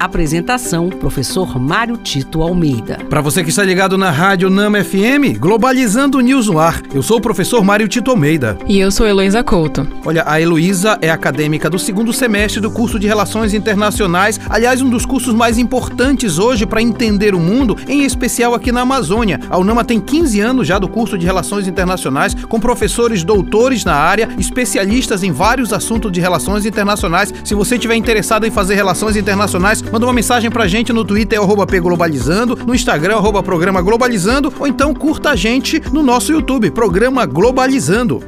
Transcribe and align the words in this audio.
Apresentação: 0.00 0.88
Professor 0.88 1.60
Mário 1.60 1.98
Tito 1.98 2.40
Almeida. 2.40 2.96
Para 3.10 3.20
você 3.20 3.44
que 3.44 3.50
está 3.50 3.62
ligado 3.62 3.98
na 3.98 4.10
Rádio 4.10 4.48
Nama 4.48 4.82
FM, 4.82 5.38
Globalizando 5.38 6.18
News 6.20 6.46
no 6.46 6.58
ar. 6.58 6.80
Eu 6.94 7.02
sou 7.02 7.18
o 7.18 7.20
professor 7.20 7.62
Mário 7.62 7.86
Tito 7.86 8.10
Almeida. 8.10 8.56
E 8.66 8.80
eu 8.80 8.90
sou 8.90 9.06
Heloísa 9.06 9.44
Couto. 9.44 9.86
Olha, 10.06 10.24
a 10.26 10.40
Heloísa 10.40 10.96
é 11.02 11.10
acadêmica 11.10 11.68
do 11.68 11.78
segundo 11.78 12.14
semestre 12.14 12.62
do 12.62 12.70
curso 12.70 12.98
de 12.98 13.06
Relações 13.06 13.52
Internacionais. 13.52 14.40
Aliás, 14.48 14.80
um 14.80 14.88
dos 14.88 15.04
cursos 15.04 15.34
mais 15.34 15.58
importantes 15.58 16.38
hoje 16.38 16.64
para 16.64 16.80
entender 16.80 17.34
o 17.34 17.38
mundo, 17.38 17.76
em 17.86 18.02
especial 18.02 18.54
aqui 18.54 18.72
na 18.72 18.80
Amazônia. 18.80 19.38
A 19.50 19.58
UNAMA 19.58 19.84
tem 19.84 20.00
15 20.00 20.40
anos 20.40 20.66
já 20.66 20.78
do 20.78 20.88
curso 20.88 21.18
de 21.18 21.26
Relações 21.26 21.68
Internacionais, 21.68 22.32
com 22.32 22.58
professores 22.58 23.22
doutores 23.22 23.84
na 23.84 23.96
área, 23.96 24.30
especialistas 24.38 25.22
em 25.22 25.30
vários 25.30 25.74
assuntos 25.74 26.10
de 26.10 26.20
relações 26.20 26.64
internacionais. 26.64 27.34
Se 27.44 27.54
você 27.54 27.74
estiver 27.74 27.96
interessado 27.96 28.46
em 28.46 28.50
fazer 28.50 28.76
relações 28.76 29.14
internacionais, 29.14 29.84
Manda 29.92 30.06
uma 30.06 30.12
mensagem 30.12 30.50
pra 30.50 30.68
gente 30.68 30.92
no 30.92 31.04
Twitter, 31.04 31.40
arroba 31.40 31.66
Globalizando, 31.66 32.56
no 32.64 32.74
Instagram, 32.74 33.16
arroba 33.16 33.42
Programa 33.42 33.82
Globalizando, 33.82 34.52
ou 34.58 34.66
então 34.66 34.94
curta 34.94 35.30
a 35.30 35.36
gente 35.36 35.82
no 35.92 36.02
nosso 36.02 36.32
YouTube, 36.32 36.70
Programa 36.70 37.26
Globalizando. 37.26 38.22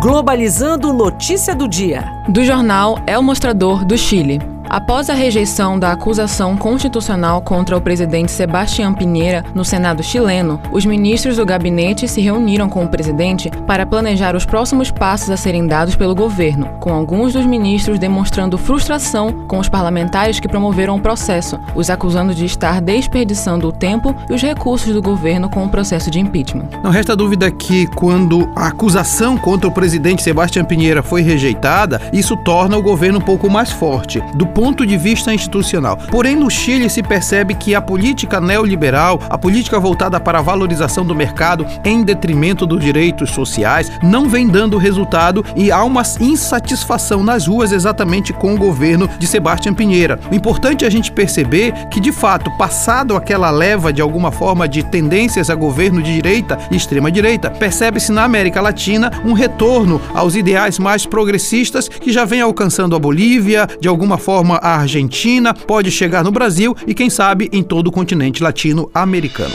Globalizando 0.00 0.92
notícia 0.92 1.54
do 1.54 1.68
dia. 1.68 2.04
Do 2.28 2.44
jornal 2.44 3.02
É 3.06 3.18
o 3.18 3.22
Mostrador 3.22 3.84
do 3.84 3.98
Chile. 3.98 4.55
Após 4.68 5.08
a 5.08 5.14
rejeição 5.14 5.78
da 5.78 5.92
acusação 5.92 6.56
constitucional 6.56 7.40
contra 7.40 7.76
o 7.76 7.80
presidente 7.80 8.32
Sebastião 8.32 8.92
Pinheira 8.92 9.44
no 9.54 9.64
Senado 9.64 10.02
chileno, 10.02 10.60
os 10.72 10.84
ministros 10.84 11.36
do 11.36 11.46
gabinete 11.46 12.08
se 12.08 12.20
reuniram 12.20 12.68
com 12.68 12.84
o 12.84 12.88
presidente 12.88 13.48
para 13.66 13.86
planejar 13.86 14.34
os 14.34 14.44
próximos 14.44 14.90
passos 14.90 15.30
a 15.30 15.36
serem 15.36 15.66
dados 15.66 15.94
pelo 15.94 16.14
governo, 16.14 16.68
com 16.80 16.92
alguns 16.92 17.32
dos 17.32 17.46
ministros 17.46 17.98
demonstrando 17.98 18.58
frustração 18.58 19.46
com 19.46 19.58
os 19.58 19.68
parlamentares 19.68 20.40
que 20.40 20.48
promoveram 20.48 20.96
o 20.96 21.00
processo, 21.00 21.60
os 21.74 21.88
acusando 21.88 22.34
de 22.34 22.44
estar 22.44 22.80
desperdiçando 22.80 23.68
o 23.68 23.72
tempo 23.72 24.14
e 24.28 24.34
os 24.34 24.42
recursos 24.42 24.92
do 24.92 25.00
governo 25.00 25.48
com 25.48 25.64
o 25.64 25.68
processo 25.68 26.10
de 26.10 26.18
impeachment. 26.18 26.68
Não 26.82 26.90
resta 26.90 27.14
dúvida 27.14 27.50
que, 27.52 27.86
quando 27.94 28.50
a 28.56 28.66
acusação 28.66 29.38
contra 29.38 29.68
o 29.68 29.72
presidente 29.72 30.22
Sebastião 30.22 30.64
Pinheira 30.64 31.02
foi 31.04 31.22
rejeitada, 31.22 32.00
isso 32.12 32.36
torna 32.36 32.76
o 32.76 32.82
governo 32.82 33.18
um 33.18 33.22
pouco 33.22 33.48
mais 33.48 33.70
forte. 33.70 34.20
Do 34.34 34.55
ponto 34.56 34.86
de 34.86 34.96
vista 34.96 35.34
institucional. 35.34 35.98
Porém, 36.10 36.34
no 36.34 36.50
Chile 36.50 36.88
se 36.88 37.02
percebe 37.02 37.54
que 37.54 37.74
a 37.74 37.82
política 37.82 38.40
neoliberal, 38.40 39.20
a 39.28 39.36
política 39.36 39.78
voltada 39.78 40.18
para 40.18 40.38
a 40.38 40.42
valorização 40.42 41.04
do 41.04 41.14
mercado 41.14 41.66
em 41.84 42.02
detrimento 42.02 42.64
dos 42.64 42.82
direitos 42.82 43.32
sociais, 43.32 43.92
não 44.02 44.30
vem 44.30 44.48
dando 44.48 44.78
resultado 44.78 45.44
e 45.54 45.70
há 45.70 45.84
uma 45.84 46.04
insatisfação 46.18 47.22
nas 47.22 47.46
ruas 47.46 47.70
exatamente 47.70 48.32
com 48.32 48.54
o 48.54 48.56
governo 48.56 49.06
de 49.18 49.26
Sebastião 49.26 49.74
Pinheira. 49.74 50.18
O 50.32 50.34
importante 50.34 50.86
é 50.86 50.88
a 50.88 50.90
gente 50.90 51.12
perceber 51.12 51.74
que, 51.90 52.00
de 52.00 52.10
fato, 52.10 52.50
passado 52.56 53.14
aquela 53.14 53.50
leva 53.50 53.92
de 53.92 54.00
alguma 54.00 54.32
forma 54.32 54.66
de 54.66 54.82
tendências 54.82 55.50
a 55.50 55.54
governo 55.54 56.02
de 56.02 56.14
direita 56.14 56.56
e 56.70 56.76
extrema-direita, 56.76 57.50
percebe-se 57.50 58.10
na 58.10 58.24
América 58.24 58.62
Latina 58.62 59.10
um 59.22 59.34
retorno 59.34 60.00
aos 60.14 60.34
ideais 60.34 60.78
mais 60.78 61.04
progressistas 61.04 61.88
que 61.88 62.10
já 62.10 62.24
vem 62.24 62.40
alcançando 62.40 62.96
a 62.96 62.98
Bolívia, 62.98 63.68
de 63.78 63.86
alguma 63.86 64.16
forma 64.16 64.45
forma 64.46 64.56
a 64.62 64.76
Argentina, 64.76 65.52
pode 65.52 65.90
chegar 65.90 66.22
no 66.22 66.30
Brasil 66.30 66.74
e, 66.86 66.94
quem 66.94 67.10
sabe, 67.10 67.48
em 67.52 67.62
todo 67.62 67.88
o 67.88 67.92
continente 67.92 68.42
latino-americano. 68.42 69.54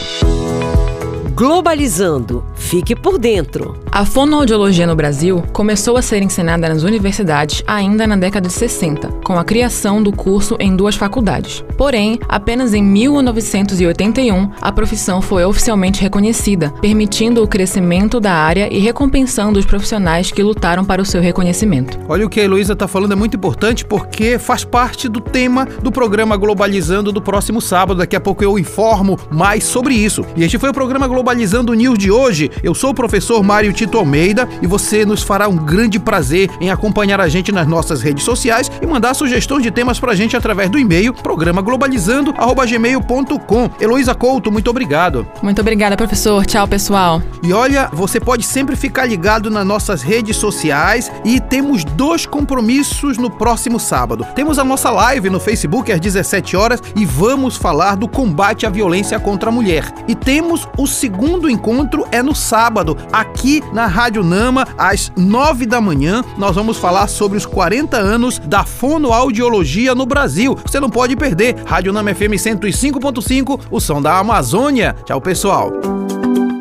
Globalizando. 1.34 2.44
Fique 2.62 2.96
por 2.96 3.18
dentro. 3.18 3.76
A 3.90 4.04
fonoaudiologia 4.06 4.86
no 4.86 4.96
Brasil 4.96 5.42
começou 5.52 5.96
a 5.96 6.02
ser 6.02 6.22
ensinada 6.22 6.68
nas 6.68 6.82
universidades 6.82 7.62
ainda 7.66 8.06
na 8.06 8.16
década 8.16 8.48
de 8.48 8.54
60, 8.54 9.08
com 9.24 9.38
a 9.38 9.44
criação 9.44 10.02
do 10.02 10.10
curso 10.10 10.56
em 10.58 10.74
duas 10.74 10.94
faculdades. 10.94 11.62
Porém, 11.76 12.18
apenas 12.28 12.72
em 12.72 12.82
1981 12.82 14.50
a 14.60 14.72
profissão 14.72 15.20
foi 15.20 15.44
oficialmente 15.44 16.00
reconhecida, 16.00 16.70
permitindo 16.80 17.42
o 17.42 17.48
crescimento 17.48 18.18
da 18.18 18.32
área 18.32 18.72
e 18.72 18.78
recompensando 18.78 19.58
os 19.58 19.66
profissionais 19.66 20.30
que 20.30 20.42
lutaram 20.42 20.84
para 20.84 21.02
o 21.02 21.04
seu 21.04 21.20
reconhecimento. 21.20 21.98
Olha 22.08 22.24
o 22.24 22.30
que 22.30 22.40
a 22.40 22.44
Heloísa 22.44 22.72
está 22.72 22.88
falando 22.88 23.12
é 23.12 23.16
muito 23.16 23.36
importante 23.36 23.84
porque 23.84 24.38
faz 24.38 24.64
parte 24.64 25.08
do 25.08 25.20
tema 25.20 25.66
do 25.82 25.92
programa 25.92 26.36
Globalizando 26.36 27.12
do 27.12 27.20
próximo 27.20 27.60
sábado. 27.60 27.98
Daqui 27.98 28.16
a 28.16 28.20
pouco 28.20 28.42
eu 28.42 28.58
informo 28.58 29.18
mais 29.30 29.64
sobre 29.64 29.94
isso. 29.94 30.24
E 30.34 30.44
este 30.44 30.58
foi 30.58 30.70
o 30.70 30.72
programa 30.72 31.06
Globalizando 31.06 31.22
Globalizando 31.52 31.74
News 31.74 31.98
de 31.98 32.10
hoje. 32.10 32.50
Eu 32.62 32.74
sou 32.74 32.90
o 32.90 32.94
professor 32.94 33.42
Mário 33.42 33.72
Tito 33.72 33.98
Almeida 33.98 34.48
e 34.60 34.66
você 34.66 35.04
nos 35.04 35.22
fará 35.22 35.48
um 35.48 35.56
grande 35.56 35.98
prazer 35.98 36.50
em 36.60 36.70
acompanhar 36.70 37.20
a 37.20 37.28
gente 37.28 37.50
nas 37.52 37.66
nossas 37.66 38.02
redes 38.02 38.24
sociais 38.24 38.70
e 38.80 38.86
mandar 38.86 39.14
sugestões 39.14 39.62
de 39.62 39.70
temas 39.70 40.00
pra 40.00 40.14
gente 40.14 40.36
através 40.36 40.70
do 40.70 40.78
e-mail 40.78 41.12
programa 41.12 41.60
globalizando@gmail.com. 41.62 43.70
Heloísa 43.80 44.14
Couto, 44.14 44.50
muito 44.50 44.70
obrigado. 44.70 45.26
Muito 45.42 45.60
obrigada, 45.60 45.96
professor. 45.96 46.46
Tchau, 46.46 46.66
pessoal. 46.66 47.22
E 47.42 47.52
olha, 47.52 47.90
você 47.92 48.18
pode 48.20 48.44
sempre 48.44 48.76
ficar 48.76 49.06
ligado 49.06 49.50
nas 49.50 49.66
nossas 49.66 50.02
redes 50.02 50.36
sociais 50.36 51.10
e 51.24 51.40
temos 51.40 51.84
dois 51.84 52.26
compromissos 52.26 53.18
no 53.18 53.30
próximo 53.30 53.80
sábado. 53.80 54.26
Temos 54.34 54.58
a 54.58 54.64
nossa 54.64 54.90
live 54.90 55.30
no 55.30 55.40
Facebook 55.40 55.92
às 55.92 56.00
17 56.00 56.56
horas 56.56 56.82
e 56.96 57.04
vamos 57.04 57.56
falar 57.56 57.96
do 57.96 58.08
combate 58.08 58.66
à 58.66 58.70
violência 58.70 59.18
contra 59.18 59.48
a 59.48 59.52
mulher. 59.52 59.92
E 60.06 60.14
temos 60.14 60.68
o 60.76 60.86
segundo 60.86 61.22
segundo 61.22 61.48
encontro 61.48 62.04
é 62.10 62.22
no 62.22 62.34
sábado, 62.42 62.96
aqui 63.12 63.62
na 63.72 63.86
Rádio 63.86 64.22
Nama, 64.22 64.66
às 64.76 65.12
9 65.16 65.64
da 65.66 65.80
manhã. 65.80 66.22
Nós 66.36 66.54
vamos 66.54 66.76
falar 66.76 67.06
sobre 67.06 67.38
os 67.38 67.46
40 67.46 67.96
anos 67.96 68.38
da 68.38 68.64
fonoaudiologia 68.64 69.94
no 69.94 70.04
Brasil. 70.04 70.58
Você 70.66 70.80
não 70.80 70.90
pode 70.90 71.16
perder. 71.16 71.56
Rádio 71.64 71.92
Nama 71.92 72.14
FM 72.14 72.34
105.5, 72.36 73.60
o 73.70 73.80
som 73.80 74.02
da 74.02 74.18
Amazônia. 74.18 74.94
Tchau, 75.04 75.20
pessoal. 75.20 75.70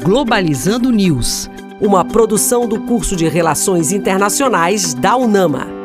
Globalizando 0.03 0.91
News, 0.91 1.49
uma 1.79 2.05
produção 2.05 2.67
do 2.67 2.79
curso 2.81 3.15
de 3.15 3.27
Relações 3.27 3.91
Internacionais 3.91 4.93
da 4.93 5.15
UNAMA. 5.15 5.80